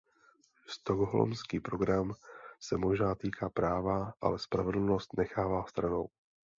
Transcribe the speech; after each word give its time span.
Stockholmský 0.67 1.59
program 1.59 2.13
se 2.59 2.77
možná 2.77 3.15
týká 3.15 3.49
práva, 3.49 4.13
ale 4.21 4.39
spravedlnost 4.39 5.17
nechává 5.17 5.65
stranou. 5.65 6.09